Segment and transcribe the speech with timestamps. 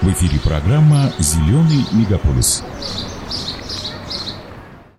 [0.00, 2.62] В эфире программа «Зеленый мегаполис».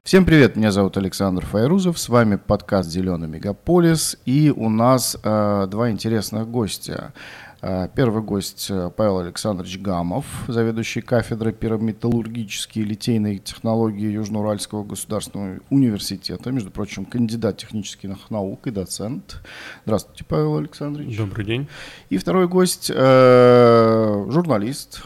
[0.04, 5.68] Всем привет, меня зовут Александр Файрузов, с вами подкаст «Зеленый мегаполис», и у нас э,
[5.70, 7.14] два интересных гостя.
[7.62, 15.60] Э, первый гость э, Павел Александрович Гамов, заведующий кафедрой пирометаллургические и литейные технологии Южноуральского государственного
[15.70, 19.42] университета, между прочим, кандидат технических наук и доцент.
[19.86, 21.18] Здравствуйте, Павел Александрович.
[21.18, 21.68] Добрый день.
[22.10, 25.04] И второй гость, э, журналист.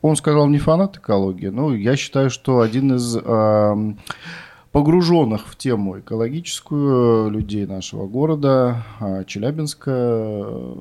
[0.00, 3.94] Он сказал, не фанат экологии, но я считаю, что один из э,
[4.72, 10.74] погруженных в тему экологическую людей нашего города, э, Челябинска, э,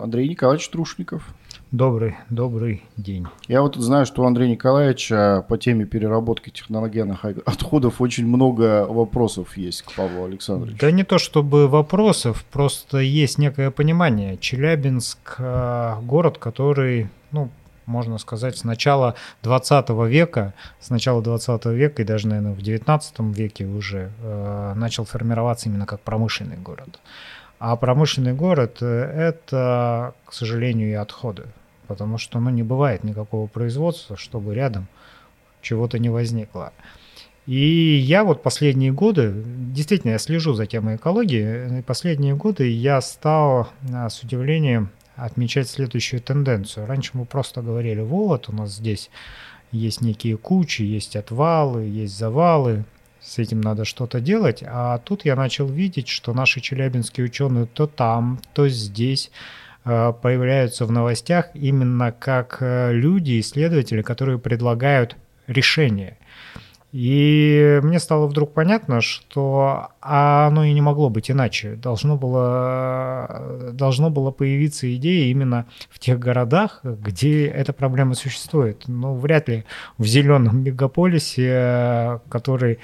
[0.00, 1.22] Андрей Николаевич Трушников.
[1.70, 3.26] Добрый, добрый день.
[3.46, 9.56] Я вот знаю, что у Андрея Николаевича по теме переработки технологенных отходов очень много вопросов
[9.56, 10.78] есть к Павлу Александровичу.
[10.80, 14.36] Да не то чтобы вопросов, просто есть некое понимание.
[14.38, 17.50] Челябинск э, город, который, ну,
[17.88, 23.20] можно сказать, с начала 20 века, с начала 20 века и даже, наверное, в 19
[23.36, 27.00] веке уже э, начал формироваться именно как промышленный город.
[27.58, 31.46] А промышленный город э,– это, к сожалению, и отходы.
[31.88, 34.86] Потому что ну, не бывает никакого производства, чтобы рядом
[35.62, 36.72] чего-то не возникло.
[37.46, 39.32] И я вот последние годы,
[39.72, 45.68] действительно, я слежу за темой экологии, и последние годы я стал э, с удивлением отмечать
[45.68, 46.86] следующую тенденцию.
[46.86, 49.10] Раньше мы просто говорили, вот у нас здесь
[49.72, 52.84] есть некие кучи, есть отвалы, есть завалы,
[53.20, 54.62] с этим надо что-то делать.
[54.66, 59.30] А тут я начал видеть, что наши челябинские ученые то там, то здесь
[59.84, 66.16] э, появляются в новостях именно как э, люди, исследователи, которые предлагают решения.
[66.92, 71.74] И мне стало вдруг понятно, что оно и не могло быть иначе.
[71.74, 78.84] Должно было, должно было появиться идея именно в тех городах, где эта проблема существует.
[78.86, 79.64] Но вряд ли
[79.98, 82.78] в зеленом мегаполисе, который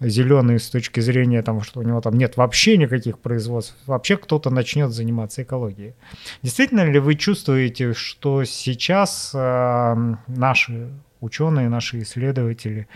[0.00, 4.50] зеленый с точки зрения того, что у него там нет вообще никаких производств, вообще кто-то
[4.50, 5.94] начнет заниматься экологией.
[6.42, 10.88] Действительно ли вы чувствуете, что сейчас э, наши
[11.20, 12.86] ученые, наши исследователи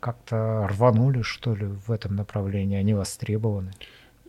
[0.00, 3.72] как-то рванули, что ли, в этом направлении, они востребованы?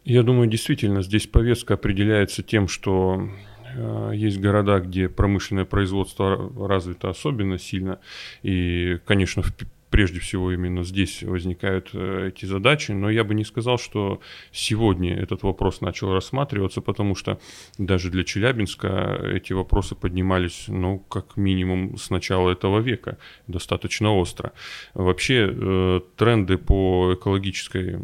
[0.06, 3.30] Я думаю, действительно, здесь повестка определяется тем, что
[3.76, 8.00] э, есть города, где промышленное производство развито особенно сильно.
[8.42, 9.54] И, конечно, в
[9.90, 14.20] прежде всего именно здесь возникают э, эти задачи, но я бы не сказал, что
[14.52, 17.40] сегодня этот вопрос начал рассматриваться, потому что
[17.78, 23.18] даже для Челябинска эти вопросы поднимались, ну, как минимум с начала этого века,
[23.48, 24.54] достаточно остро.
[24.94, 27.98] Вообще э, тренды по экологической,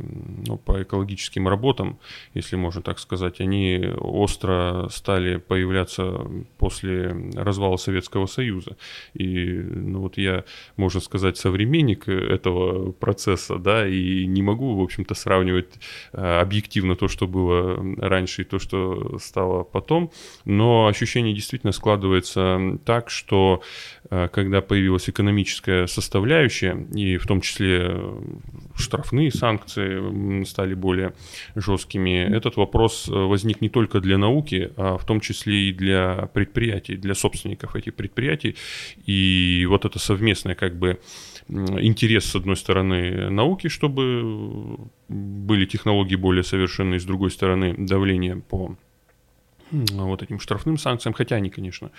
[0.48, 2.00] ну, по экологическим работам,
[2.34, 8.76] если можно так сказать, они остро стали появляться после развала Советского Союза.
[9.14, 10.46] И, ну, вот я,
[10.78, 15.74] можно сказать, современный современник этого процесса, да, и не могу, в общем-то, сравнивать
[16.14, 20.12] э, объективно то, что было раньше и то, что стало потом,
[20.46, 23.62] но ощущение действительно складывается так, что
[24.10, 28.02] э, когда появилась экономическая составляющая, и в том числе
[28.76, 31.14] штрафные санкции стали более
[31.56, 36.96] жесткими, этот вопрос возник не только для науки, а в том числе и для предприятий,
[36.96, 38.56] для собственников этих предприятий,
[39.06, 41.00] и вот это совместное как бы
[41.80, 44.78] интерес, с одной стороны, науки, чтобы
[45.08, 48.76] были технологии более совершенные, с другой стороны, давление по
[49.72, 51.92] вот этим штрафным санкциям, хотя они, конечно,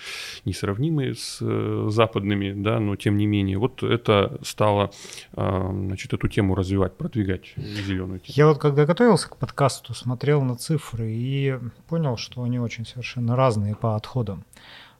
[0.45, 4.91] несравнимы с э, западными, да, но тем не менее, вот это стало,
[5.35, 8.33] э, значит, эту тему развивать, продвигать зеленую тему.
[8.35, 11.57] Я вот когда готовился к подкасту, смотрел на цифры и
[11.87, 14.45] понял, что они очень совершенно разные по отходам.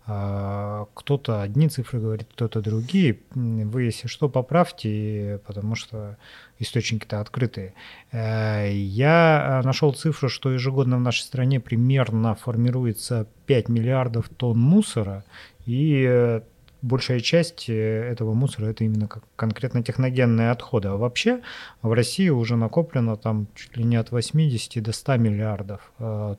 [0.10, 3.20] А, кто-то одни цифры говорит, кто-то другие.
[3.36, 6.18] Вы, если что, поправьте, потому что
[6.60, 7.74] источники-то открытые.
[8.14, 15.26] Э, я нашел цифру, что ежегодно в нашей стране примерно формируется 5 миллиардов тонн мусора,
[15.66, 16.42] и э,
[16.82, 17.74] большая часть э,
[18.10, 20.88] этого мусора это именно конкретно техногенные отходы.
[20.88, 21.42] А вообще
[21.82, 25.92] в России уже накоплено там чуть ли не от 80 до 100 миллиардов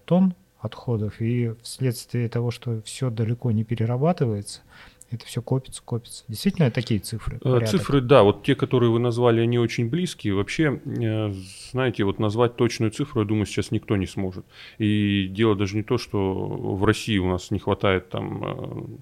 [0.06, 4.60] тонн отходов, и вследствие того, что все далеко не перерабатывается,
[5.10, 6.24] Это все копится, копится.
[6.28, 7.36] Действительно такие цифры?
[7.36, 7.68] Э, порядок?
[7.68, 8.22] Цифры, да.
[8.22, 10.34] Вот те, которые вы назвали, они очень близкие.
[10.34, 11.32] Вообще, э,
[11.70, 14.44] знаете, вот назвать точную цифру, я думаю, сейчас никто не сможет.
[14.78, 19.00] И дело даже не то, что в России у нас не хватает там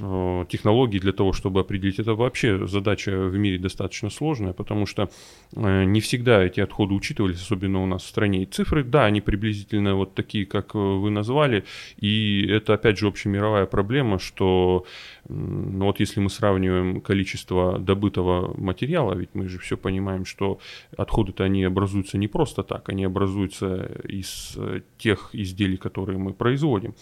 [0.00, 1.98] Э, технологий для того, чтобы определить.
[1.98, 5.10] Это вообще задача в мире достаточно сложная, потому что
[5.54, 8.42] не всегда эти отходы учитывались, особенно у нас в стране.
[8.42, 11.64] И цифры, да, они приблизительно вот такие, как вы назвали,
[11.98, 14.86] и это опять же общемировая проблема, что
[15.28, 20.58] ну вот если мы сравниваем количество добытого материала, ведь мы же все понимаем, что
[20.96, 24.58] отходы-то они образуются не просто так, они образуются из
[24.98, 26.94] тех изделий, которые мы производим.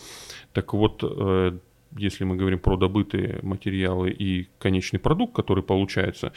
[0.52, 1.02] Так вот,
[1.96, 6.32] если мы говорим про добытые материалы и конечный продукт, который получается,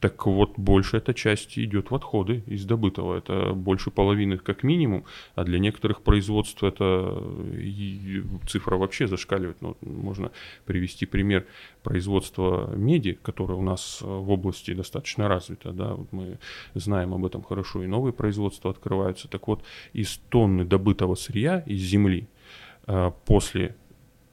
[0.00, 3.18] так вот больше эта часть идет в отходы из добытого.
[3.18, 5.04] Это больше половины как минимум,
[5.34, 7.22] а для некоторых производств это
[8.48, 9.60] цифра вообще зашкаливает.
[9.60, 10.30] Ну, можно
[10.64, 11.46] привести пример
[11.82, 15.72] производства меди, которое у нас в области достаточно развито.
[15.72, 15.94] Да?
[15.94, 16.38] Вот мы
[16.74, 19.28] знаем об этом хорошо, и новые производства открываются.
[19.28, 19.62] Так вот,
[19.92, 22.26] из тонны добытого сырья из земли
[22.86, 23.76] а, после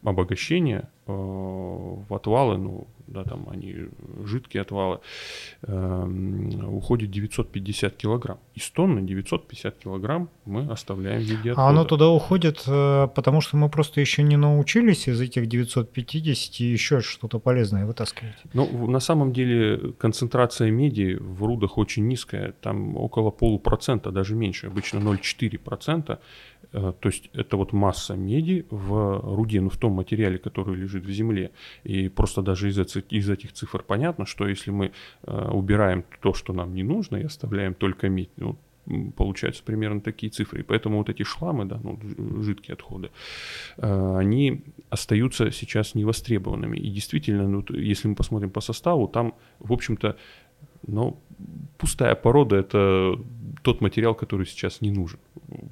[0.04, 3.88] обогащения э, в отвалы, ну, да, там они
[4.26, 5.00] жидкие отвалы,
[5.64, 6.08] э,
[6.68, 8.40] уходит 950 килограмм.
[8.56, 11.68] Из тонны 950 килограмм мы оставляем в виде отхода.
[11.68, 16.60] А оно туда уходит, э, потому что мы просто еще не научились из этих 950
[16.60, 18.36] еще что-то полезное вытаскивать?
[18.54, 24.68] Ну, на самом деле концентрация меди в рудах очень низкая, там около полупроцента, даже меньше,
[24.68, 26.20] обычно 0,4%.
[26.74, 31.06] Э, то есть это вот масса меди в руде, ну в том материале, который лежит
[31.06, 31.52] в земле.
[31.84, 34.92] И просто даже из из этих цифр понятно, что если мы
[35.24, 38.58] э, убираем то, что нам не нужно, и оставляем только медь, ну,
[39.16, 40.62] получаются примерно такие цифры.
[40.62, 42.00] И поэтому вот эти шламы, да, ну,
[42.42, 43.10] жидкие отходы,
[43.78, 46.78] э, они остаются сейчас невостребованными.
[46.78, 50.16] И действительно, ну, если мы посмотрим по составу, там, в общем-то,
[50.86, 51.20] ну,
[51.78, 53.20] пустая порода– это
[53.68, 55.20] тот материал, который сейчас не нужен.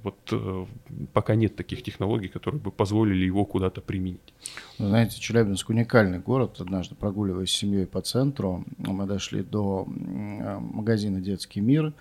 [0.04, 0.66] Вот э,
[1.14, 4.34] пока нет таких технологий, которые бы позволили его куда-то применить.
[4.80, 6.58] Вы знаете, Челябинск уникальный город.
[6.60, 11.94] Однажды прогуливаясь с семьей по центру, мы дошли до э, магазина «Детский мир»,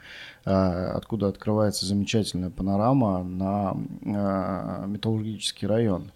[0.45, 6.11] э, откуда открывается замечательная панорама на э, металлургический район.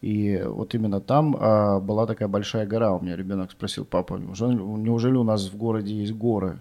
[0.00, 2.92] И вот именно там а, была такая большая гора.
[2.92, 6.60] У меня ребенок спросил, папа, неужели у нас в городе есть горы?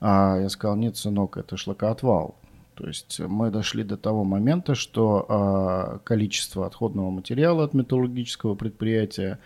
[0.00, 2.36] А я сказал, нет, сынок, это шлакоотвал.
[2.74, 9.38] То есть мы дошли до того момента, что э, количество отходного материала от металлургического предприятия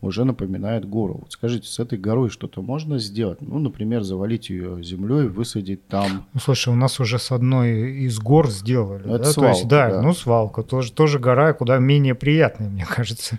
[0.00, 1.18] уже напоминает гору.
[1.22, 3.40] Вот скажите, с этой горой что-то можно сделать?
[3.40, 6.26] Ну, например, завалить ее землей, высадить там.
[6.34, 9.04] Ну, слушай, у нас уже с одной из гор сделали.
[9.04, 9.24] Это да?
[9.24, 13.38] свалка, То есть, да, да, ну свалка, тоже, тоже гора, куда менее приятная, мне кажется.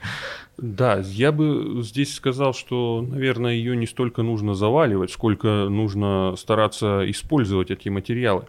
[0.58, 7.04] Да, я бы здесь сказал, что, наверное, ее не столько нужно заваливать, сколько нужно стараться
[7.10, 8.48] использовать эти материалы.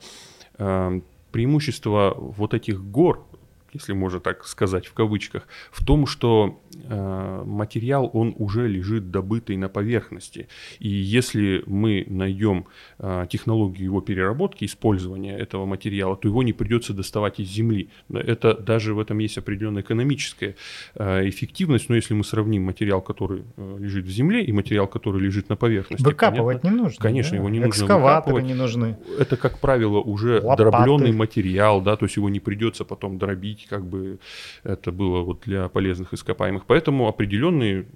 [0.57, 3.27] Эм, преимущество вот этих гор
[3.73, 6.59] если можно так сказать в кавычках, в том, что
[6.89, 10.49] материал, он уже лежит добытый на поверхности.
[10.79, 12.67] И если мы найдем
[12.99, 17.91] э, технологию его переработки, использования этого материала, то его не придется доставать из земли.
[18.11, 20.57] Это даже в этом есть определенная экономическая
[20.95, 25.21] э, эффективность, но если мы сравним материал, который э, лежит в земле, и материал, который
[25.21, 26.05] лежит на поверхности.
[26.05, 26.77] Выкапывать понятно?
[26.77, 27.03] не нужно.
[27.03, 27.37] Конечно, да?
[27.37, 28.97] его не нужно Экскаваторы не нужны.
[29.19, 30.71] Это, как правило, уже Лопаты.
[30.71, 34.19] дробленый материал, да, то есть его не придется потом дробить как бы
[34.65, 36.65] это было вот для полезных ископаемых.
[36.67, 36.78] Поэтому
[37.09, 37.87] определенные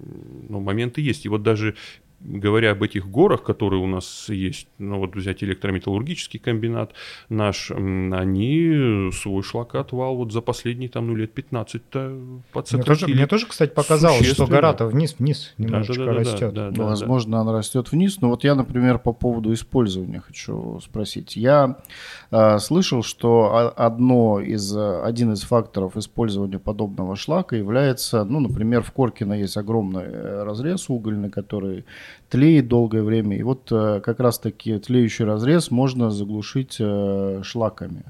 [0.49, 1.25] ну, моменты есть.
[1.25, 1.75] И вот даже
[2.23, 6.93] говоря об этих горах, которые у нас есть, ну вот взять электрометаллургический комбинат
[7.29, 12.77] наш, они свой шлакоотвал вот за последние там ну лет 15-то подсократили.
[12.77, 16.53] Мне тоже, мне тоже, кстати, показалось, что гора-то вниз-вниз немножечко да, да, да, растет.
[16.53, 17.41] Да, да, ну, Возможно, да.
[17.41, 21.35] она растет вниз, но вот я, например, по поводу использования хочу спросить.
[21.35, 21.77] Я
[22.31, 28.91] э, слышал, что одно из, один из факторов использования подобного шлака является, ну, например, в
[28.91, 31.85] Коркино есть огромный э, разрез угольный, который
[32.29, 33.37] тлеет долгое время.
[33.37, 38.03] И вот э, как раз-таки тлеющий разрез можно заглушить э, шлаками.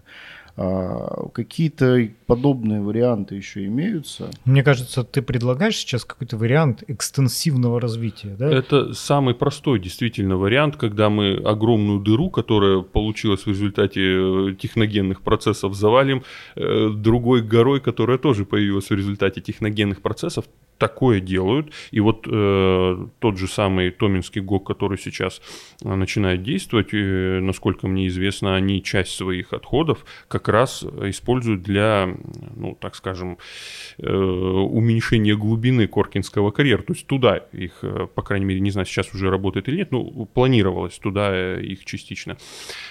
[0.55, 4.29] А, какие-то подобные варианты еще имеются?
[4.45, 8.51] Мне кажется, ты предлагаешь сейчас какой-то вариант экстенсивного развития, да?
[8.51, 15.21] Это самый простой действительно вариант, когда мы огромную дыру, которая получилась в результате э, техногенных
[15.21, 16.23] процессов, завалим
[16.55, 20.45] другой горой, которая тоже появилась в результате техногенных процессов,
[20.77, 21.71] такое делают.
[21.91, 25.41] И вот э, тот же самый Томинский ГОК, который сейчас
[25.83, 32.15] э, начинает действовать, э, насколько мне известно, они часть своих отходов как раз используют для
[32.55, 33.37] ну, так скажем,
[33.97, 36.81] э, уменьшение глубины Коркинского карьера.
[36.83, 39.91] То есть туда их, э, по крайней мере, не знаю, сейчас уже работает или нет,
[39.91, 42.37] ну, планировалось туда их частично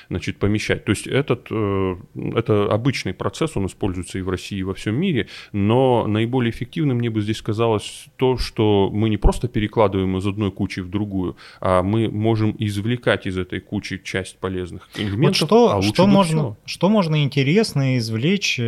[0.09, 0.85] значит, помещать.
[0.85, 5.29] То есть этот, это обычный процесс, он используется и в России, и во всем мире,
[5.53, 10.51] но наиболее эффективным мне бы здесь казалось то, что мы не просто перекладываем из одной
[10.51, 15.23] кучи в другую, а мы можем извлекать из этой кучи часть полезных элементов.
[15.23, 18.59] Вот что, а что, можно, что можно интересно извлечь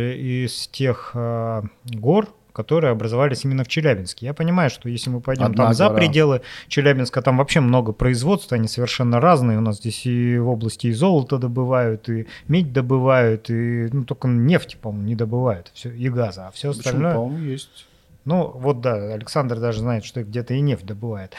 [0.45, 4.27] из тех э, гор, которые образовались именно в Челябинске.
[4.27, 8.51] Я понимаю, что если мы пойдем Одна там за пределы Челябинска, там вообще много производств,
[8.53, 9.57] они совершенно разные.
[9.57, 14.29] У нас здесь и в области и золото добывают, и медь добывают, и ну, только
[14.29, 17.11] нефть, по-моему, не добывают, все, и газа, а все остальное...
[17.11, 17.87] Почему, по-моему, есть.
[18.23, 21.33] Ну, вот да, Александр даже знает, что где-то и нефть добывает.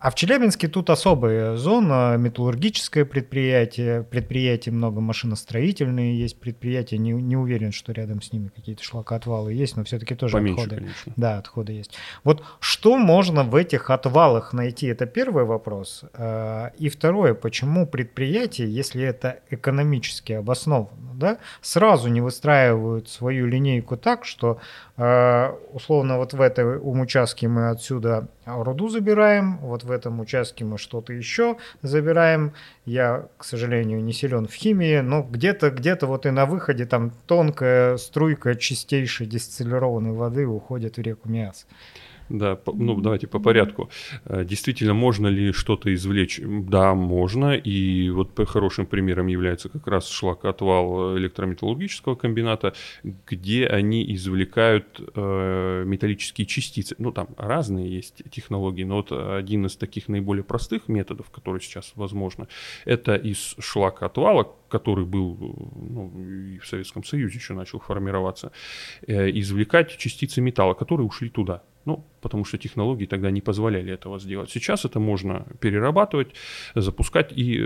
[0.00, 7.36] А в Челябинске тут особая зона, металлургическое предприятие, предприятия много машиностроительные, есть предприятия, не, не
[7.36, 10.76] уверен, что рядом с ними какие-то шлакоотвалы есть, но все-таки тоже Поменьше, отходы.
[10.80, 11.12] Конечно.
[11.16, 11.98] Да, отходы есть.
[12.24, 16.04] Вот что можно в этих отвалах найти, это первый вопрос.
[16.14, 23.98] А, и второе, почему предприятия, если это экономически обосновано, да, сразу не выстраивают свою линейку
[23.98, 24.60] так, что
[24.96, 30.78] а, условно вот в этом участке мы отсюда руду забираем, вот в этом участке мы
[30.78, 32.52] что-то еще забираем.
[32.84, 37.12] Я, к сожалению, не силен в химии, но где-то где вот и на выходе там
[37.26, 41.66] тонкая струйка чистейшей дистиллированной воды уходит в реку Миас.
[42.30, 43.90] Да, ну давайте по порядку.
[44.24, 46.40] Э, действительно, можно ли что-то извлечь?
[46.44, 47.56] Да, можно.
[47.56, 52.72] И вот хорошим примером является как раз шлакоотвал электрометаллургического комбината,
[53.02, 56.94] где они извлекают э, металлические частицы.
[56.98, 61.92] Ну, там разные есть технологии, но вот один из таких наиболее простых методов, который сейчас
[61.96, 62.46] возможно,
[62.84, 65.36] это из шлакоотвала, который был
[65.90, 68.52] ну, и в Советском Союзе еще начал формироваться,
[69.06, 71.62] э, извлекать частицы металла, которые ушли туда.
[71.86, 74.50] Ну, потому что технологии тогда не позволяли этого сделать.
[74.50, 76.34] Сейчас это можно перерабатывать,
[76.74, 77.62] запускать и э,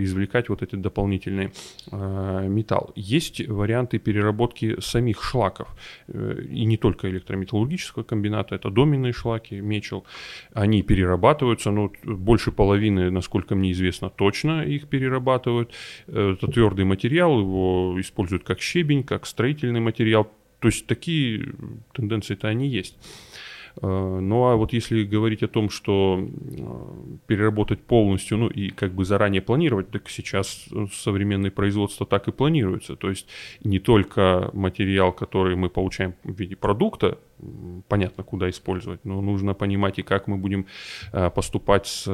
[0.00, 1.52] извлекать вот этот дополнительный
[1.92, 2.92] э, металл.
[2.96, 5.68] Есть варианты переработки самих шлаков,
[6.08, 10.04] э, и не только электрометаллургического комбината, это доменные шлаки, мечел.
[10.52, 15.72] Они перерабатываются, но больше половины, насколько мне известно, точно их перерабатывают.
[16.08, 20.28] Э, это твердый материал, его используют как щебень, как строительный материал.
[20.62, 21.54] То есть такие
[21.92, 22.96] тенденции-то они есть.
[23.80, 28.92] Э, ну а вот если говорить о том, что э, переработать полностью, ну и как
[28.92, 32.96] бы заранее планировать, так сейчас современное производство так и планируется.
[32.96, 33.26] То есть
[33.64, 37.18] не только материал, который мы получаем в виде продукта,
[37.88, 40.66] понятно, куда использовать, но нужно понимать и как мы будем
[41.12, 42.06] э, поступать с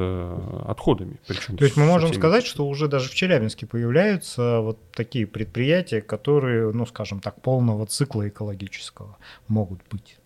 [0.65, 1.19] отходами.
[1.27, 2.19] Причем То есть мы можем теми...
[2.19, 7.85] сказать, что уже даже в Челябинске появляются вот такие предприятия, которые, ну скажем так, полного
[7.85, 10.17] цикла экологического могут быть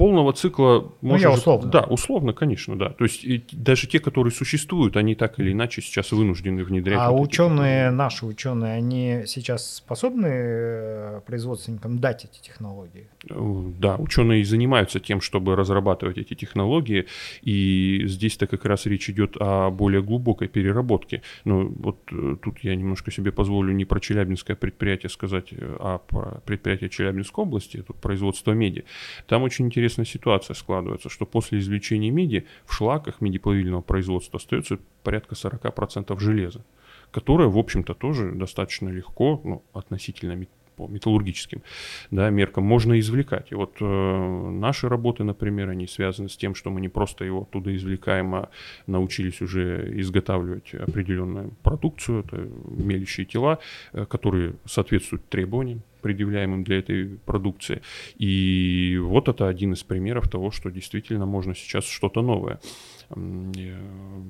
[0.00, 0.94] полного цикла...
[1.02, 1.70] Ну, я условно.
[1.70, 2.88] Да, условно, конечно, да.
[2.88, 6.98] То есть и даже те, которые существуют, они так или иначе сейчас вынуждены внедрять.
[6.98, 7.94] А вот ученые, эти...
[7.94, 13.08] наши ученые, они сейчас способны э, производственникам дать эти технологии?
[13.28, 17.04] Э, да, ученые занимаются тем, чтобы разрабатывать эти технологии,
[17.42, 21.20] и здесь-то как раз речь идет о более глубокой переработке.
[21.44, 26.40] Ну, вот э, тут я немножко себе позволю не про Челябинское предприятие сказать, а про
[26.46, 28.84] предприятие Челябинской области, тут производство меди.
[29.26, 34.78] Там очень интересно интересная ситуация складывается, что после извлечения меди в шлаках медиплавильного производства остается
[35.02, 36.64] порядка 40% железа,
[37.10, 41.62] которое, в общем-то, тоже достаточно легко, ну, относительно по металлургическим
[42.10, 43.52] да, меркам можно извлекать.
[43.52, 47.42] И вот э, наши работы, например, они связаны с тем, что мы не просто его
[47.42, 48.48] оттуда извлекаем, а
[48.86, 53.58] научились уже изготавливать определенную продукцию, это мелящие тела,
[53.92, 57.82] э, которые соответствуют требованиям предъявляемым для этой продукции.
[58.16, 62.60] И вот это один из примеров того, что действительно можно сейчас что-то новое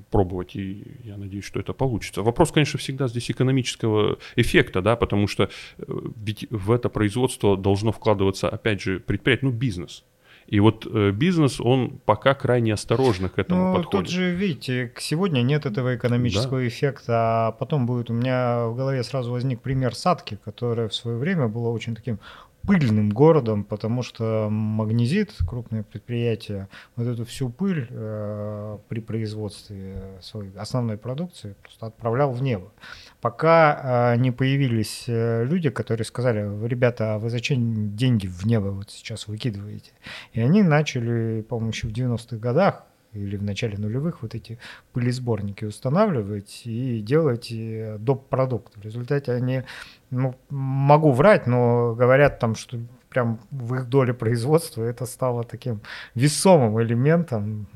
[0.09, 2.23] пробовать, и я надеюсь, что это получится.
[2.23, 5.83] Вопрос, конечно, всегда здесь экономического эффекта, да, потому что э,
[6.15, 10.03] ведь в это производство должно вкладываться, опять же, предприятие, ну, бизнес,
[10.47, 14.07] и вот э, бизнес, он пока крайне осторожно к этому ну, подходит.
[14.07, 16.67] Тут же, видите, сегодня нет этого экономического да.
[16.67, 21.17] эффекта, а потом будет у меня в голове сразу возник пример Садки, которая в свое
[21.17, 22.19] время была очень таким
[22.65, 30.51] пыльным городом, потому что магнезит, крупное предприятие, вот эту всю пыль э, при производстве своей
[30.55, 32.71] основной продукции просто отправлял в небо.
[33.19, 38.67] Пока э, не появились э, люди, которые сказали, ребята, а вы зачем деньги в небо
[38.67, 39.91] вот сейчас выкидываете?
[40.33, 44.57] И они начали, по-моему, еще в 90-х годах или в начале нулевых вот эти
[44.93, 48.29] пылесборники устанавливать и делать э, доп.
[48.29, 48.75] продукт.
[48.77, 49.63] В результате они,
[50.09, 55.81] ну, могу врать, но говорят там, что прям в их доле производства это стало таким
[56.15, 57.67] весомым элементом.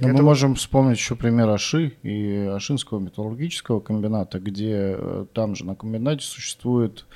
[0.00, 0.16] Но это...
[0.16, 5.74] Мы можем вспомнить еще пример Аши и Ашинского металлургического комбината, где э, там же на
[5.74, 7.06] комбинате существует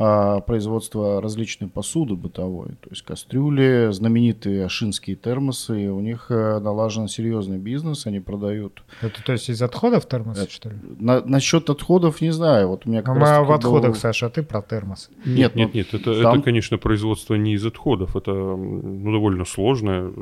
[0.00, 6.60] а, производство различной посуды бытовой, то есть кастрюли, знаменитые ашинские термосы, и у них э,
[6.60, 8.84] налажен серьезный бизнес, они продают.
[9.02, 10.76] Это то есть из отходов термосы, это, что ли?
[11.00, 13.98] На, насчет отходов не знаю, вот у меня как Мы в отходах, был...
[13.98, 15.10] Саша, а ты про термос.
[15.26, 16.34] Нет, нет, нет, нет это, там...
[16.34, 20.12] это, конечно, производство не из отходов, это ну, довольно сложное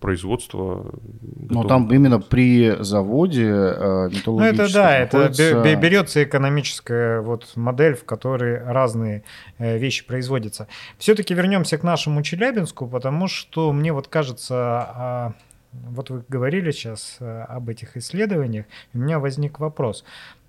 [0.00, 0.92] производства.
[1.50, 5.42] Но там именно при заводе э, Ну это да, находится...
[5.42, 9.22] это берется экономическая вот модель, в которой разные
[9.58, 10.66] э, вещи производятся.
[10.98, 15.32] Все-таки вернемся к нашему Челябинску, потому что мне вот кажется, а,
[15.72, 20.04] вот вы говорили сейчас э, об этих исследованиях, у меня возник вопрос.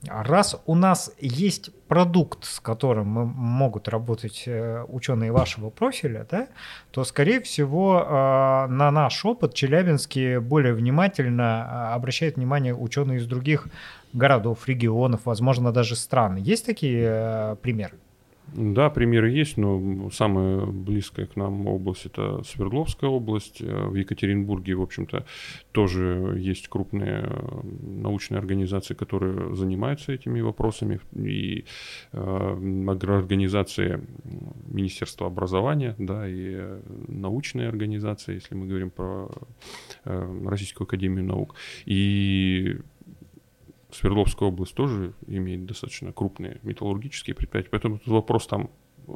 [0.08, 6.48] Раз у нас есть продукт, с которым могут работать э, ученые вашего профиля, да,
[6.92, 13.68] то, скорее всего, э, на наш опыт Челябинске более внимательно обращают внимание ученые из других
[14.14, 16.38] городов, регионов, возможно, даже стран.
[16.38, 17.98] Есть такие примеры?
[18.56, 23.62] Да, примеры есть, но самая близкая к нам область это Свердловская область.
[23.62, 25.26] Э, в Екатеринбурге, в общем-то,
[25.72, 31.00] тоже есть крупные э, научные организации, которые занимаются этими вопросами.
[31.14, 31.66] И
[32.12, 32.56] э,
[33.20, 34.02] организации
[34.68, 39.30] Министерства образования, да, и э, научные организации, если мы говорим про
[40.06, 41.56] э, Российскую Академию Наук.
[41.86, 42.78] И
[43.92, 48.70] Свердловская область тоже имеет достаточно крупные металлургические предприятия, поэтому этот вопрос там
[49.08, 49.14] э,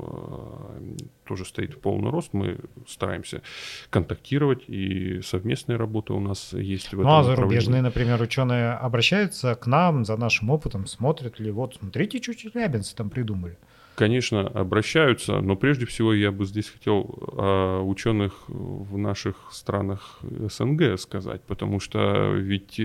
[1.25, 2.33] тоже стоит в полный рост.
[2.33, 3.43] Мы стараемся
[3.91, 9.53] контактировать, и совместная работа у нас есть в этом Ну, а зарубежные, например, ученые обращаются
[9.55, 13.57] к нам за нашим опытом, смотрят ли, вот, смотрите, что челябинцы там придумали.
[13.95, 20.97] Конечно, обращаются, но прежде всего я бы здесь хотел о ученых в наших странах СНГ
[20.99, 22.81] сказать, потому что ведь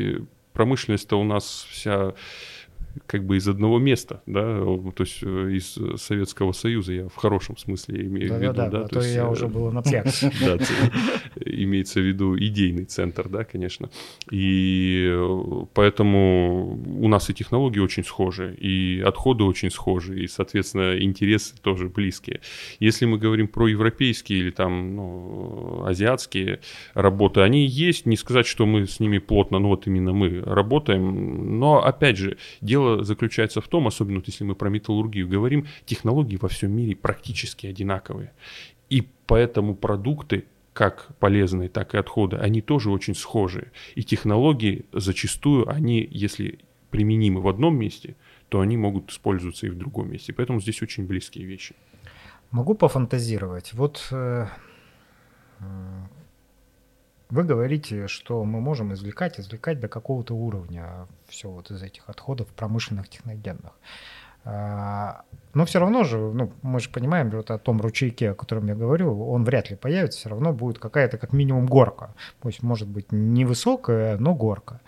[0.59, 2.15] промышленность-то у нас вся
[3.07, 7.57] как бы из одного места, да, то есть э, из Советского Союза, я в хорошем
[7.57, 10.33] смысле имею да, в виду, да, да, а то, есть, я уже был напрягся.
[10.41, 10.57] Да,
[11.45, 13.91] имеется в виду идейный центр, да, конечно,
[14.31, 20.99] и э, поэтому у нас и технологии очень схожи, и отходы очень схожи, и, соответственно,
[20.99, 22.41] интересы тоже близкие.
[22.81, 26.61] Если мы говорим про европейские или там, ну, азиатские
[26.95, 31.59] работы, они есть, не сказать, что мы с ними плотно, ну вот именно мы работаем,
[31.59, 35.67] но, опять же, дело дело заключается в том, особенно вот если мы про металлургию говорим,
[35.85, 38.33] технологии во всем мире практически одинаковые.
[38.91, 43.73] И поэтому продукты как полезные, так и отходы, они тоже очень схожие.
[43.97, 46.61] И технологии зачастую, они, если
[46.91, 48.15] применимы в одном месте,
[48.49, 50.33] то они могут использоваться и в другом месте.
[50.33, 51.75] Поэтому здесь очень близкие вещи.
[52.53, 53.75] Могу пофантазировать.
[53.75, 54.47] Вот э,
[57.31, 62.49] вы говорите, что мы можем извлекать, извлекать до какого-то уровня все вот из этих отходов
[62.49, 63.73] промышленных техногенных.
[64.45, 65.23] А,
[65.55, 68.75] но все равно же, ну, мы же понимаем вот о том ручейке, о котором я
[68.75, 72.15] говорю, он вряд ли появится, все равно будет какая-то как минимум горка.
[72.41, 74.81] Пусть может быть невысокая, но горка.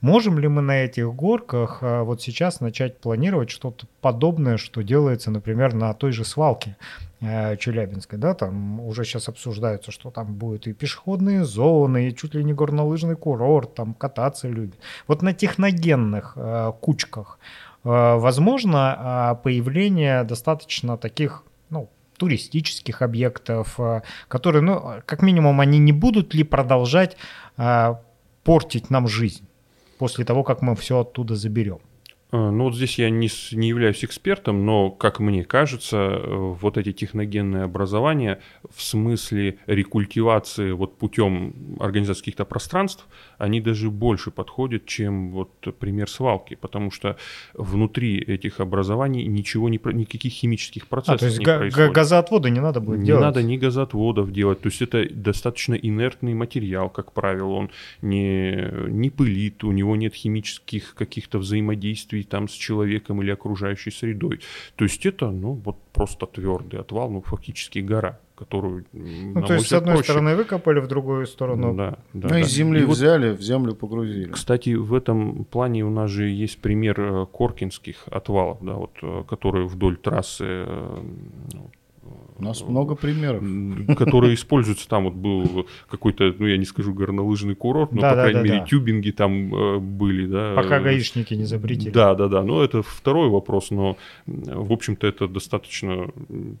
[0.00, 5.30] Можем ли мы на этих горках а, вот сейчас начать планировать что-то подобное, что делается,
[5.30, 6.76] например, на той же свалке
[7.20, 12.34] Э, Челябинской, да, там уже сейчас обсуждается, что там будет и пешеходные зоны, и чуть
[12.34, 14.78] ли не горнолыжный курорт, там кататься любят.
[15.08, 16.36] Вот на техногенных
[16.80, 17.40] кучках
[17.84, 25.92] возможно э, появление достаточно таких, ну, туристических объектов, э, которые, ну, как минимум, они не
[25.92, 27.16] будут ли продолжать
[27.56, 27.94] э,
[28.44, 29.46] портить нам жизнь
[29.98, 31.80] после того, как мы все оттуда заберем?
[32.30, 36.76] А, ну вот здесь я не, не являюсь экспертом, но, как мне кажется, э, вот
[36.76, 43.06] эти техногенные образования в смысле рекультивации вот путем организации каких-то пространств,
[43.38, 47.16] они даже больше подходят, чем вот пример свалки, потому что
[47.54, 51.92] внутри этих образований ничего не, никаких химических процессов а, то есть не га- происходит.
[51.92, 53.20] газоотводы не надо будет не делать?
[53.20, 57.70] Не надо ни газоотводов делать, то есть это достаточно инертный материал, как правило, он
[58.02, 63.90] не, не пылит, у него нет химических каких-то взаимодействий взаимодействии там с человеком или окружающей
[63.90, 64.40] средой.
[64.76, 69.66] То есть это, ну, вот просто твердый отвал, ну, фактически гора которую, ну, то есть,
[69.66, 70.12] с одной проще.
[70.12, 71.74] стороны выкопали, в другую сторону.
[71.74, 72.38] Да, да, ну, да.
[72.38, 74.30] из земли и взяли, вот, в землю погрузили.
[74.30, 79.24] Кстати, в этом плане у нас же есть пример э, коркинских отвалов, да, вот, э,
[79.28, 81.02] которые вдоль трассы э,
[82.38, 83.42] У нас много примеров.
[83.96, 84.88] Которые используются.
[84.88, 88.48] Там вот был какой-то, ну я не скажу горнолыжный курорт, но, Да, по да, крайней
[88.48, 90.54] да, мере, тюбинги там э, были, да.
[90.54, 91.90] Пока гаишники не запретили.
[91.90, 92.42] Да, да, да.
[92.44, 96.10] Но это второй вопрос, но, в общем-то, это достаточно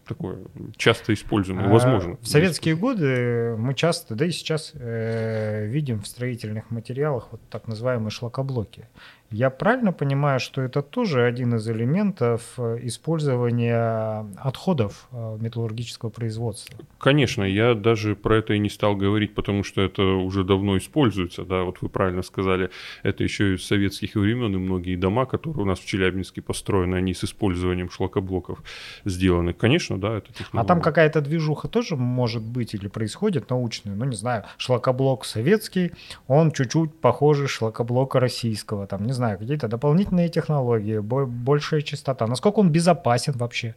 [0.06, 0.38] такое
[0.76, 2.16] часто используемое, А, возможно.
[2.20, 7.68] В советские годы мы часто, да и сейчас э, видим в строительных материалах вот так
[7.68, 8.88] называемые шлакоблоки.
[9.30, 16.78] Я правильно понимаю, что это тоже один из элементов э, использования отходов э, металлургического производства?
[16.98, 21.44] Конечно, я даже про это и не стал говорить, потому что это уже давно используется,
[21.44, 22.70] да, вот вы правильно сказали,
[23.02, 26.96] это еще и с советских времен, и многие дома, которые у нас в Челябинске построены,
[26.96, 28.62] они с использованием шлакоблоков
[29.04, 29.52] сделаны.
[29.52, 30.68] Конечно, да, это А технология.
[30.68, 33.94] там какая-то движуха тоже может быть или происходит научная?
[33.94, 35.92] Ну, не знаю, шлакоблок советский,
[36.28, 38.86] он чуть-чуть похоже шлакоблока российского.
[38.86, 42.26] Там, не знаю, какие-то дополнительные технологии, бо- большая частота.
[42.26, 43.74] Насколько он безопасен вообще?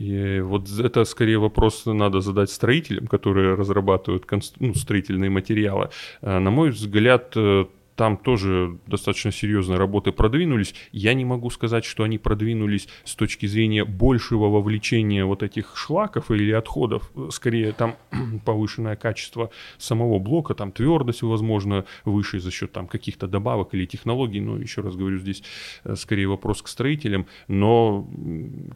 [0.00, 5.88] И вот это скорее вопрос надо задать строителям, которые разрабатывают конс- ну, строительные материалы.
[6.22, 7.64] Э, На мой взгляд, э,
[7.96, 10.74] там тоже достаточно серьезные работы продвинулись.
[10.92, 16.30] Я не могу сказать, что они продвинулись с точки зрения большего вовлечения вот этих шлаков
[16.30, 17.10] или отходов.
[17.30, 17.96] Скорее там
[18.44, 24.40] повышенное качество самого блока, там твердость, возможно, выше за счет там каких-то добавок или технологий.
[24.40, 25.42] Но еще раз говорю, здесь
[25.84, 27.26] э, скорее вопрос к строителям.
[27.46, 28.08] Но,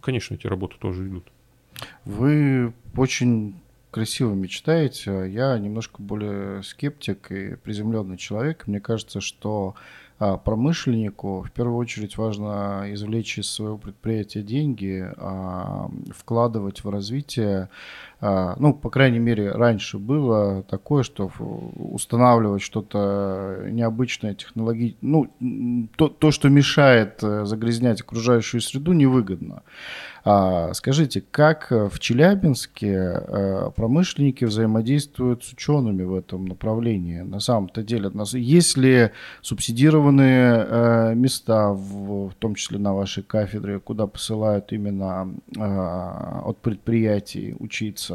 [0.01, 1.27] конечно, эти работы тоже идут.
[2.05, 3.55] Вы очень
[3.91, 5.31] красиво мечтаете.
[5.31, 8.67] Я немножко более скептик и приземленный человек.
[8.67, 9.75] Мне кажется, что
[10.19, 17.69] а, промышленнику в первую очередь важно извлечь из своего предприятия деньги, а, вкладывать в развитие.
[18.21, 21.31] А, Ну, по крайней мере, раньше было такое, что
[21.77, 24.97] устанавливать что-то необычное, технологи...
[25.01, 25.31] Ну,
[25.97, 29.63] то, то, что мешает э, загрязнять окружающую среду, невыгодно.
[30.25, 37.21] А, скажите, как в Челябинске э, промышленники взаимодействуют с учеными в этом направлении?
[37.21, 39.11] На самом-то деле, есть ли
[39.43, 47.55] субсидированные э, места, в, том числе на вашей кафедре, куда посылают именно э, от предприятий
[47.59, 48.08] учиться?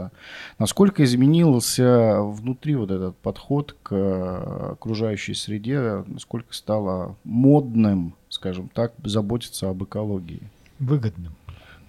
[0.60, 6.04] Насколько изменился внутри вот этот подход к э, окружающей среде?
[6.08, 10.42] Насколько стало модным, скажем так, заботиться об экологии?
[10.80, 11.36] Выгодным.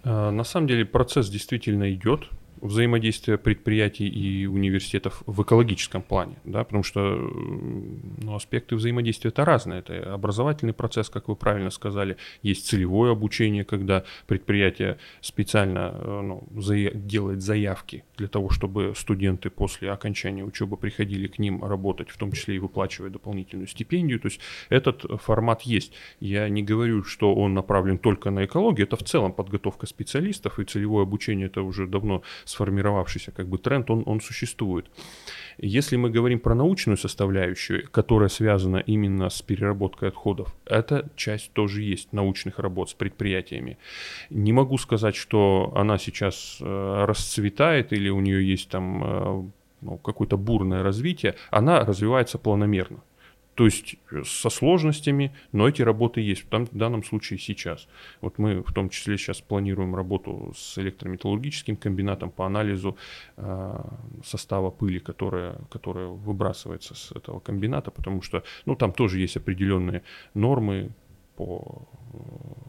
[0.05, 2.29] А, На самом деле процесс действительно идет
[2.65, 9.45] взаимодействие предприятий и университетов в экологическом плане, да, потому что м, ну, аспекты взаимодействия это
[9.45, 9.81] разные.
[9.81, 16.49] Это образовательный процесс, как вы правильно сказали, есть целевое обучение, когда предприятие специально э, ну,
[16.57, 22.17] зая- делает заявки для того, чтобы студенты после окончания учебы приходили к ним работать, в
[22.17, 24.21] том числе и выплачивая дополнительную стипендию.
[24.21, 25.93] То есть этот формат есть.
[26.19, 30.65] Я не говорю, что он направлен только на экологию, это в целом подготовка специалистов, и
[30.65, 32.23] целевое обучение это уже давно
[32.55, 34.87] сформировавшийся как бы тренд, он, он существует.
[35.59, 41.83] Если мы говорим про научную составляющую, которая связана именно с переработкой отходов, эта часть тоже
[41.83, 43.79] есть научных работ с предприятиями.
[44.31, 49.51] Не могу сказать, что она сейчас э, расцветает или у нее есть там э,
[49.83, 53.01] ну, какое-то бурное развитие, она развивается планомерно.
[53.55, 57.89] То есть э, со сложностями, но эти работы есть, там- в данном случае сейчас.
[58.21, 62.97] Вот мы в том числе сейчас планируем работу с электрометаллургическим комбинатом по анализу
[63.37, 63.81] э,
[64.25, 70.03] состава пыли, которая, которая выбрасывается с этого комбината, потому что ну, там тоже есть определенные
[70.35, 70.91] нормы
[71.37, 71.89] по...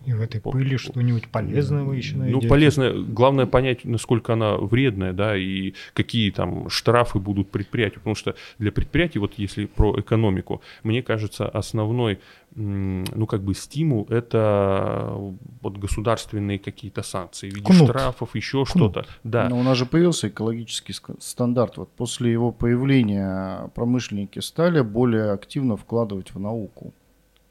[0.06, 2.48] И в этой по- пыли что-нибудь полезное вы еще ну, найдете?
[2.48, 2.94] полезно.
[2.94, 8.00] Главное понять, насколько она вредная, да, и какие там штрафы будут предприятию.
[8.00, 12.20] Потому что для предприятий, вот если про экономику, мне кажется, основной,
[12.56, 15.14] ну, как бы стимул– это
[15.62, 17.90] вот государственные какие-то санкции в виде Кнут.
[17.90, 18.70] штрафов, еще Кнут.
[18.70, 19.06] что-то.
[19.24, 19.50] Да.
[19.50, 21.78] Но у нас же появился экологический ск- стандарт.
[21.78, 26.94] Вот после его появления промышленники стали более активно вкладывать в науку.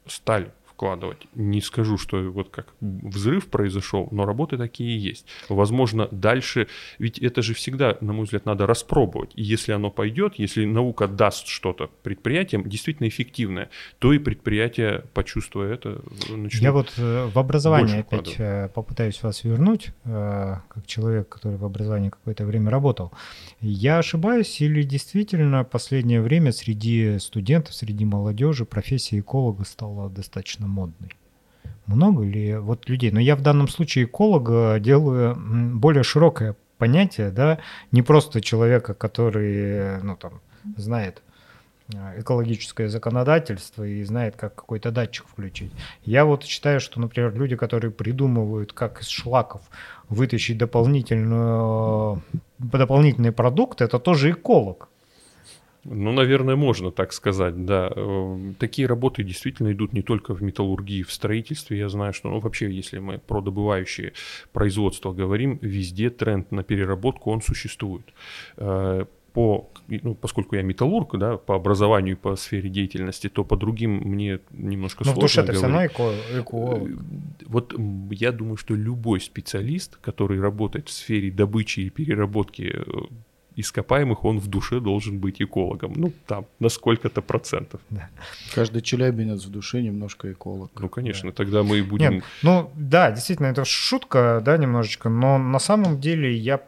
[0.07, 1.27] стали вкладывать.
[1.35, 5.25] Не скажу, что вот как взрыв произошел, но работы такие есть.
[5.47, 6.67] Возможно, дальше,
[6.99, 9.31] ведь это же всегда, на мой взгляд, надо распробовать.
[9.35, 15.73] И если оно пойдет, если наука даст что-то предприятиям, действительно эффективное, то и предприятия, почувствуя
[15.73, 16.61] это, начнут.
[16.61, 21.63] Я вот э, в образование опять э, попытаюсь вас вернуть, э, как человек, который в
[21.63, 23.13] образовании какое-то время работал.
[23.61, 31.15] Я ошибаюсь или действительно последнее время среди студентов, среди молодежи профессия эколога стала достаточно модной?
[31.85, 33.11] Много ли вот людей?
[33.11, 35.35] Но я в данном случае эколога делаю
[35.75, 37.59] более широкое понятие, да,
[37.91, 40.41] не просто человека, который, ну там,
[40.77, 41.21] знает
[41.93, 45.71] а, экологическое законодательство и знает, как какой-то датчик включить.
[46.03, 49.61] Я вот считаю, что, например, люди, которые придумывают, как из шлаков
[50.09, 52.23] вытащить дополнительную,
[52.57, 54.89] дополнительный продукт, это тоже эколог.
[55.85, 57.91] Ну, наверное, можно так сказать, да.
[57.95, 61.77] Э, такие работы действительно идут не только в металлургии, в строительстве.
[61.77, 64.13] Я знаю, что, ну, вообще, если мы про добывающие
[64.51, 68.05] производства говорим, везде тренд на переработку, он существует.
[68.57, 73.57] Э, по, ну, поскольку я металлург, да, по образованию и по сфере деятельности, то по
[73.57, 76.15] другим мне немножко Но сложно в душе все равно эколог.
[76.31, 76.95] Э,
[77.45, 77.75] вот
[78.11, 82.75] я думаю, что любой специалист, который работает в сфере добычи и переработки
[83.55, 85.93] ископаемых, он в душе должен быть экологом.
[85.95, 87.81] Ну, там, на сколько-то процентов.
[87.89, 88.09] Да.
[88.53, 90.71] Каждый челябинец в душе немножко эколог.
[90.79, 91.35] Ну, конечно, да.
[91.35, 92.15] тогда мы и будем...
[92.15, 96.61] Нет, ну, да, действительно, это шутка, да, немножечко, но на самом деле я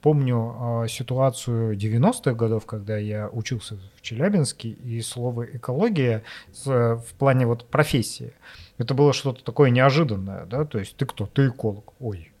[0.00, 6.22] помню э, ситуацию 90-х годов, когда я учился в Челябинске, и слово «экология»
[6.64, 8.32] в плане вот профессии,
[8.78, 11.26] это было что-то такое неожиданное, да, то есть ты кто?
[11.26, 11.92] Ты эколог.
[12.00, 12.32] Ой,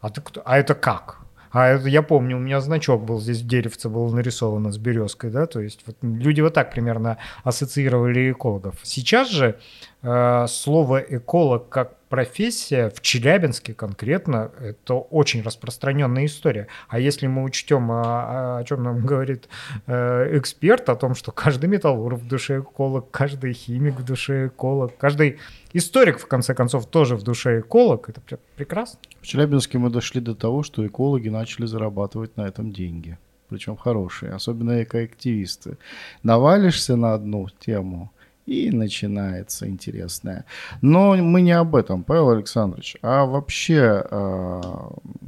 [0.00, 0.42] а ты кто?
[0.44, 1.25] А это как?
[1.56, 5.46] А это, я помню, у меня значок был здесь деревце, был нарисовано с березкой, да,
[5.46, 8.74] то есть вот люди вот так примерно ассоциировали экологов.
[8.82, 9.58] Сейчас же
[10.02, 16.66] э, слово эколог как профессия в Челябинске конкретно это очень распространенная история.
[16.88, 19.50] А если мы учтем, о, а, а, о чем нам говорит
[19.86, 24.96] э, эксперт, о том, что каждый металлург в душе эколог, каждый химик в душе эколог,
[24.96, 25.36] каждый
[25.74, 28.22] историк, в конце концов, тоже в душе эколог, это
[28.56, 28.98] прекрасно.
[29.20, 33.18] В Челябинске мы дошли до того, что экологи начали зарабатывать на этом деньги.
[33.50, 35.76] Причем хорошие, особенно экоактивисты.
[36.22, 38.10] Навалишься на одну тему–
[38.46, 40.46] и начинается интересное.
[40.80, 44.60] Но мы не об этом, Павел Александрович, а вообще э,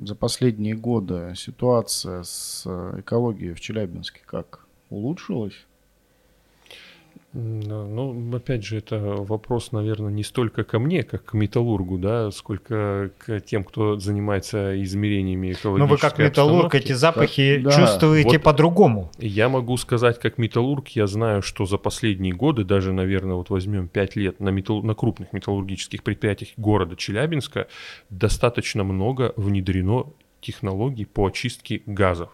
[0.02, 2.64] за последние годы ситуация с
[2.98, 5.66] экологией в Челябинске как улучшилась?
[7.34, 13.10] Ну, опять же, это вопрос, наверное, не столько ко мне, как к металлургу, да, сколько
[13.18, 17.70] к тем, кто занимается измерениями экологической Ну, вы как металлург эти запахи да.
[17.70, 19.10] чувствуете вот по-другому.
[19.18, 23.88] Я могу сказать, как металлург, я знаю, что за последние годы, даже, наверное, вот возьмем
[23.88, 24.82] 5 лет на, металл...
[24.82, 27.68] на крупных металлургических предприятиях города Челябинска,
[28.08, 30.06] достаточно много внедрено
[30.40, 32.30] технологий по очистке газов.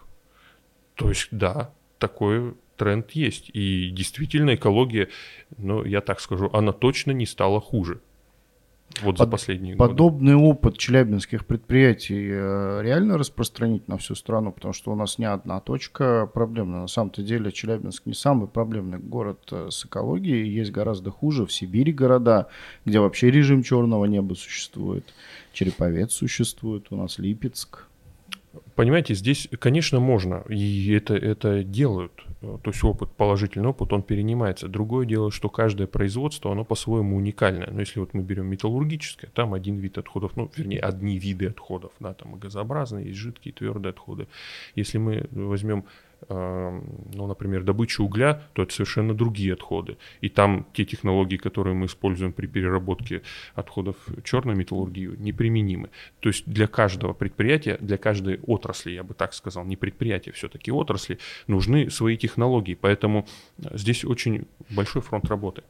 [0.95, 3.49] То есть, да, такое тренд есть.
[3.53, 5.09] И действительно экология,
[5.57, 8.01] ну, я так скажу, она точно не стала хуже.
[9.01, 10.45] Вот Под, за последние подобный годы.
[10.45, 15.59] опыт челябинских предприятий э, реально распространить на всю страну, потому что у нас не одна
[15.59, 16.81] точка проблемная.
[16.81, 20.47] На самом-то деле Челябинск не самый проблемный город э, с экологией.
[20.47, 22.47] Есть гораздо хуже в Сибири города,
[22.85, 25.13] где вообще режим черного неба существует.
[25.51, 27.87] Череповец существует, у нас Липецк.
[28.75, 32.24] Понимаете, здесь, конечно, можно, и это, это делают.
[32.63, 34.67] То есть опыт, положительный опыт, он перенимается.
[34.67, 37.69] Другое дело, что каждое производство, оно по-своему уникальное.
[37.71, 41.91] Но если вот мы берем металлургическое, там один вид отходов, ну, вернее, одни виды отходов,
[41.99, 44.27] да, там газообразные, есть жидкие, твердые отходы.
[44.75, 45.85] Если мы возьмем
[46.29, 49.97] ну, например, добычу угля, то это совершенно другие отходы.
[50.21, 53.21] И там те технологии, которые мы используем при переработке
[53.53, 55.89] отходов черной металлургии, неприменимы.
[56.19, 60.71] То есть для каждого предприятия, для каждой отрасли, я бы так сказал, не предприятия, все-таки
[60.71, 62.75] отрасли, нужны свои технологии.
[62.75, 65.63] Поэтому здесь очень большой фронт работы.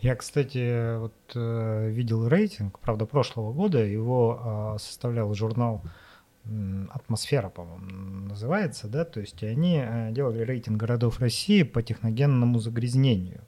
[0.00, 5.82] Я, кстати, вот э, видел рейтинг, правда, прошлого года, его э, составлял журнал
[6.90, 7.86] атмосфера, по-моему,
[8.32, 13.42] называется, да, то есть они э, делали рейтинг городов России по техногенному загрязнению.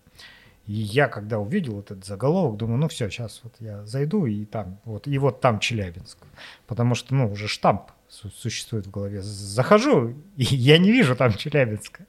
[0.66, 4.78] И я, когда увидел этот заголовок, думаю, ну все, сейчас вот я зайду и там,
[4.84, 6.18] вот, и вот там Челябинск.
[6.66, 9.20] Потому что, ну, уже штамп существует в голове.
[9.20, 12.06] Захожу, и я не вижу там Челябинска.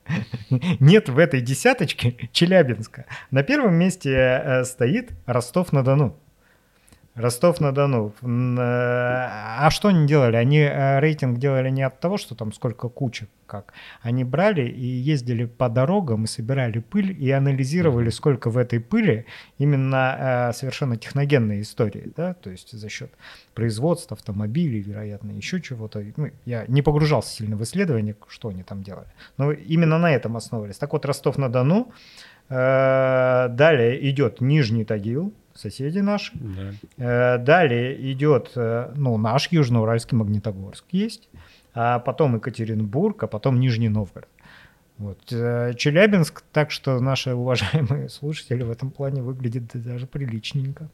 [0.79, 3.05] Нет в этой десяточке Челябинска.
[3.31, 6.17] На первом месте э, стоит Ростов-на-Дону.
[7.15, 8.13] Ростов-на-Дону.
[8.21, 10.35] Э, а что они делали?
[10.35, 13.73] Они э, рейтинг делали не от того, что там сколько кучек, как.
[14.01, 19.25] Они брали и ездили по дорогам и собирали пыль и анализировали, сколько в этой пыли
[19.57, 23.11] именно э, совершенно техногенные истории, да, то есть за счет
[23.53, 26.03] производства автомобилей, вероятно, еще чего-то.
[26.17, 29.07] Ну, я не погружался сильно в исследование, что они там делали.
[29.37, 30.77] Но именно на этом основывались.
[30.77, 31.93] Так вот, Ростов-на-Дону.
[32.49, 36.31] Далее идет Нижний Тагил, соседи наши.
[36.35, 36.73] Да.
[36.97, 41.29] Э, далее идет, э, ну, наш Южноуральский Магнитогорск есть,
[41.73, 44.29] а потом Екатеринбург, а потом Нижний Новгород.
[44.97, 45.19] Вот.
[45.31, 50.89] Э, Челябинск, так что наши уважаемые слушатели в этом плане выглядят даже приличненько.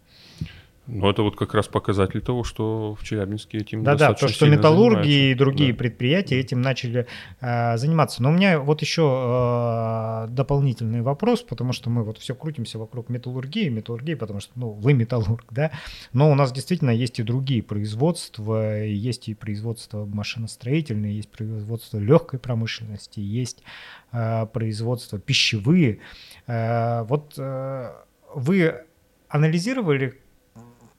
[0.88, 5.04] Ну, это вот как раз показатель того, что в Челябинске этим Да-да, то, что металлурги
[5.04, 5.32] занимаются.
[5.32, 5.78] и другие Да.
[5.78, 7.06] предприятия этим начали
[7.39, 8.24] э, заниматься.
[8.24, 13.10] Но у меня вот еще э, дополнительный вопрос, потому что мы вот все крутимся вокруг
[13.10, 15.72] металлургии, металлургии, потому что, ну, вы металлург, да,
[16.13, 22.39] но у нас действительно есть и другие производства, есть и производство машиностроительное, есть производство легкой
[22.39, 23.63] промышленности, есть
[24.12, 26.00] э, производство пищевые.
[26.48, 27.91] Э, вот э,
[28.34, 28.82] вы
[29.30, 30.21] анализировали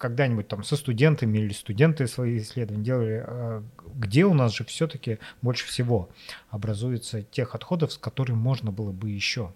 [0.02, 3.62] когда-нибудь там со студентами или студенты свои исследования делали, э,
[3.94, 6.08] где у нас же все-таки больше всего
[6.50, 9.54] образуется тех отходов, с которыми можно было бы еще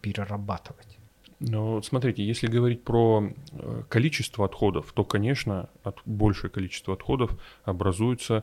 [0.00, 0.98] перерабатывать?
[1.38, 7.30] Ну, смотрите, если говорить про э, количество отходов, то, конечно, от, большее количество отходов
[7.62, 8.42] образуется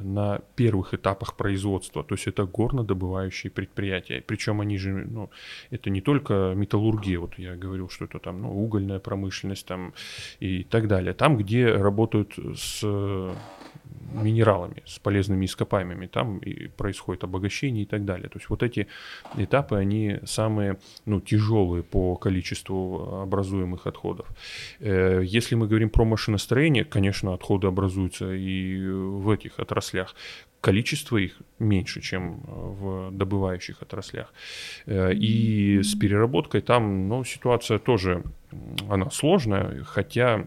[0.00, 4.22] на первых этапах производства, то есть это горнодобывающие предприятия.
[4.26, 5.30] Причем они же, ну,
[5.70, 9.94] это не только металлургия, вот я говорил, что это там ну, угольная промышленность там
[10.40, 11.14] и так далее.
[11.14, 12.82] Там, где работают с
[14.12, 18.28] минералами, с полезными ископаемыми, там и происходит обогащение и так далее.
[18.28, 18.86] То есть вот эти
[19.36, 24.26] этапы, они самые ну, тяжелые по количеству образуемых отходов.
[24.80, 30.14] Э, Если мы говорим про машиностроение, конечно, отходы образуются и в этих отраслях.
[30.60, 34.32] Количество их меньше, чем в добывающих отраслях.
[34.86, 38.22] Э, И с переработкой там ну, ситуация тоже,
[38.88, 40.46] она сложная, хотя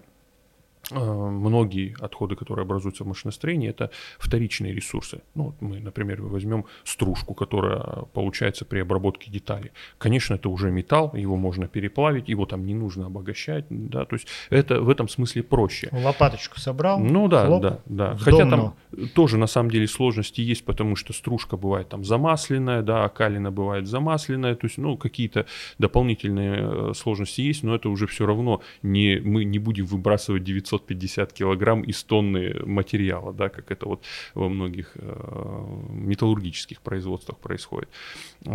[0.90, 5.22] многие отходы, которые образуются в машиностроении, это вторичные ресурсы.
[5.36, 9.72] Ну, вот мы, например, возьмем стружку, которая получается при обработке деталей.
[9.98, 14.28] Конечно, это уже металл, его можно переплавить, его там не нужно обогащать, да, то есть
[14.50, 15.90] это в этом смысле проще.
[15.92, 17.00] Лопаточку собрал?
[17.00, 18.18] Ну да, хлоп, да, да.
[18.18, 18.76] Хотя домну.
[18.92, 23.10] там тоже на самом деле сложности есть, потому что стружка бывает там замасленная, да, а
[23.10, 25.46] калина бывает замасленная, то есть, ну, какие-то
[25.78, 31.34] дополнительные э, сложности есть, но это уже все равно не, мы не будем выбрасывать 950
[31.34, 34.04] килограмм из тонны материала, да, как это вот
[34.34, 37.90] во многих э, металлургических производствах происходит.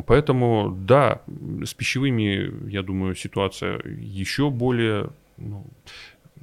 [0.06, 1.22] Поэтому, да,
[1.64, 5.66] с пищевыми, я думаю, ситуация еще более, ну,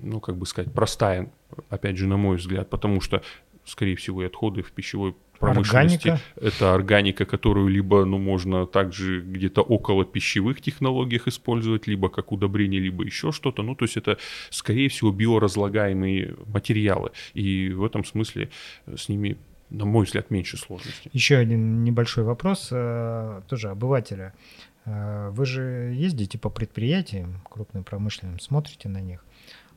[0.01, 1.31] ну, как бы сказать, простая,
[1.69, 3.21] опять же, на мой взгляд, потому что,
[3.65, 6.23] скорее всего, и отходы в пищевой промышленности Органика.
[6.41, 12.79] это органика, которую либо, ну, можно также где-то около пищевых технологиях использовать, либо как удобрение,
[12.79, 13.63] либо еще что-то.
[13.63, 14.17] Ну, то есть это,
[14.49, 17.11] скорее всего, биоразлагаемые материалы.
[17.33, 18.49] И в этом смысле
[18.85, 19.37] э, с ними,
[19.69, 21.09] на мой взгляд, меньше сложностей.
[21.13, 24.33] Еще один небольшой вопрос, э, тоже обывателя.
[24.85, 29.25] Э, Вы же ездите по предприятиям крупным промышленным, смотрите на них.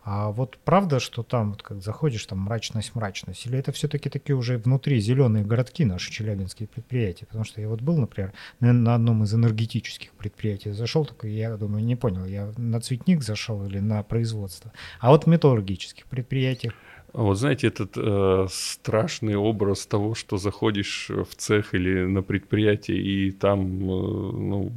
[0.09, 3.45] А вот правда, что там, вот как заходишь, там мрачность, мрачность?
[3.45, 7.27] Или это все-таки такие уже внутри зеленые городки наши челябинские предприятия?
[7.27, 11.57] Потому что я вот был, например, на, на одном из энергетических предприятий, зашел такой, я
[11.57, 14.73] думаю, не понял, я на цветник зашел или на производство.
[15.01, 16.73] А вот в металлургических предприятиях
[17.13, 22.99] А Вот знаете, этот э, страшный образ того, что заходишь в цех или на предприятие,
[22.99, 24.73] и там, э, ну,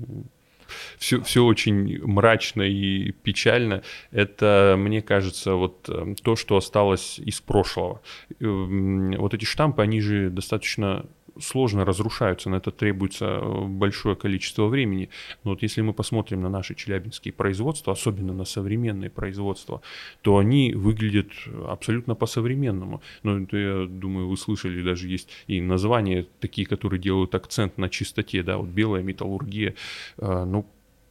[0.97, 7.41] все, все очень мрачно и печально, это, мне кажется, вот э, то, что осталось из
[7.41, 8.01] прошлого.
[8.39, 11.05] Эм, Вот эти штампы, они же достаточно
[11.41, 15.09] сложно разрушаются, на это требуется э, большое количество времени.
[15.43, 19.81] Но вот если мы посмотрим на наши челябинские производства, особенно на современные производства,
[20.21, 21.27] то они выглядят
[21.67, 23.01] абсолютно по-современному.
[23.23, 27.89] Но это, я думаю, вы слышали, даже есть и названия такие, которые делают акцент на
[27.89, 29.75] чистоте, да, вот белая металлургия,
[30.17, 30.65] Э, ну,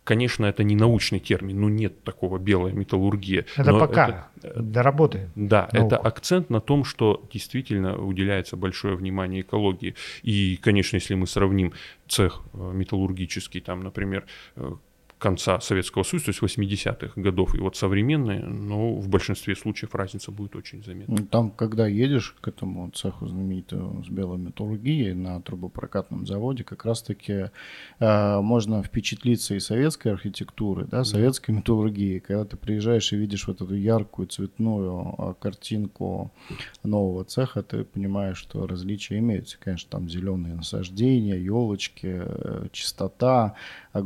[0.08, 3.44] Конечно, это не научный термин, ну нет такого белая металлургия.
[3.58, 5.28] это но пока это- до работы.
[5.34, 5.86] да, науку.
[5.86, 9.94] это акцент на том, что действительно уделяется большое внимание экологии.
[10.22, 11.74] И, конечно, если мы сравним
[12.08, 14.24] цех э, металлургический, там, например,
[14.56, 14.72] э,
[15.18, 20.30] конца Советского Союза, то есть 80-х годов, и вот современные, ну, в большинстве случаев разница
[20.30, 21.16] будет очень заметна.
[21.18, 26.84] Ну, Там, когда едешь к этому цеху знаменитому с белой металлургией на трубопрокатном заводе, как
[26.84, 27.50] раз-таки
[27.98, 32.20] э, можно впечатлиться и советской архитектурой, да, советской металлургией.
[32.20, 36.30] Когда ты приезжаешь и видишь вот эту яркую цветную э, картинку
[36.82, 39.58] нового цеха, ты понимаешь, что различия имеются.
[39.58, 43.54] Конечно, там зеленые насаждения, елочки, э, чистота,
[43.92, 44.00] э,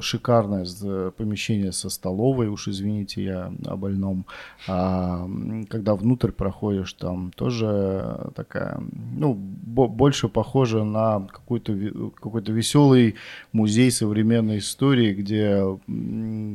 [0.00, 4.24] шикарное с- помещение со столовой, уж извините, я о больном.
[4.68, 5.28] А,
[5.68, 8.80] когда внутрь проходишь, там тоже такая,
[9.16, 11.72] ну, бо- больше похоже на какой-то
[12.20, 13.14] какой-то веселый
[13.52, 15.62] музей современной истории, где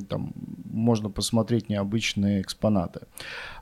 [0.10, 0.34] там
[0.72, 3.02] можно посмотреть необычные экспонаты.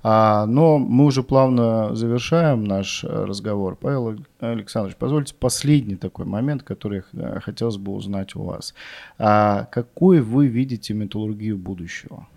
[0.04, 3.76] А, но мы уже плавно завершаем наш э, разговор.
[3.76, 8.74] Павел Александрович, позвольте последний такой момент, который э, хотелось бы узнать у вас.
[9.20, 9.31] А
[9.72, 12.28] какой вы видите металлургию будущего?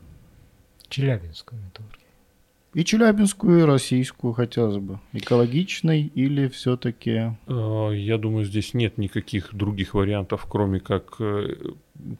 [0.88, 2.04] Челябинскую металлургию.
[2.74, 4.98] И челябинскую, и российскую хотелось бы.
[5.12, 7.36] Экологичной или все-таки...
[7.46, 11.54] Э, я думаю, здесь нет никаких других вариантов, кроме как э,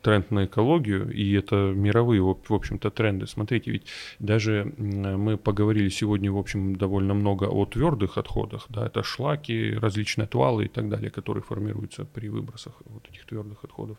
[0.03, 3.27] тренд на экологию, и это мировые, в общем-то, тренды.
[3.27, 3.87] Смотрите, ведь
[4.19, 10.25] даже мы поговорили сегодня, в общем, довольно много о твердых отходах, да, это шлаки, различные
[10.25, 13.99] отвалы и так далее, которые формируются при выбросах вот этих твердых отходов.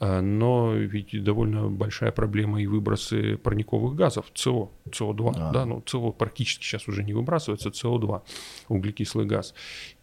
[0.00, 5.82] А, но ведь довольно большая проблема и выбросы парниковых газов, СО, СО2, да, да ну
[5.86, 8.22] СО практически сейчас уже не выбрасывается, СО2,
[8.68, 9.54] углекислый газ.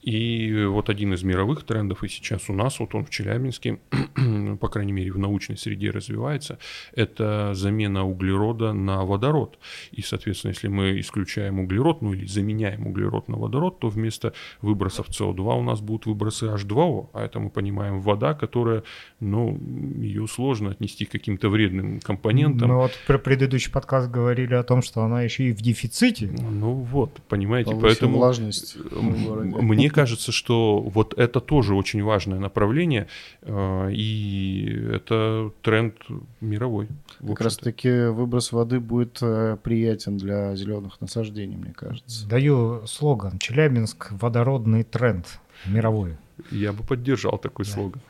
[0.01, 3.79] И вот один из мировых трендов и сейчас у нас, вот он в Челябинске,
[4.59, 6.57] по крайней мере в научной среде развивается,
[6.95, 9.59] это замена углерода на водород.
[9.91, 15.09] И, соответственно, если мы исключаем углерод, ну или заменяем углерод на водород, то вместо выбросов
[15.09, 18.83] СО2 у нас будут выбросы H2O, а это мы понимаем вода, которая,
[19.19, 19.59] ну,
[19.97, 22.69] ее сложно отнести к каким-то вредным компонентам.
[22.69, 26.27] Мы вот про предыдущий подкаст говорили о том, что она еще и в дефиците.
[26.27, 33.07] Ну вот, понимаете, Повысил поэтому влажность мне кажется, что вот это тоже очень важное направление,
[33.41, 35.95] э, и это тренд
[36.39, 36.87] мировой.
[37.19, 42.27] Как раз таки выброс воды будет э, приятен для зеленых насаждений, мне кажется.
[42.27, 46.17] Даю слоган «Челябинск– водородный тренд мировой».
[46.49, 47.71] Я бы поддержал такой да.
[47.71, 48.01] слоган.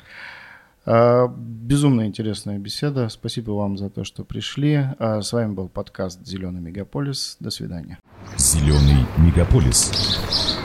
[0.86, 3.10] А, безумно интересная беседа.
[3.10, 4.86] Спасибо вам за то, что пришли.
[5.00, 7.38] А, с вами был подкаст «Зеленый мегаполис».
[7.40, 8.00] До свидания.
[8.38, 10.61] «Зеленый мегаполис».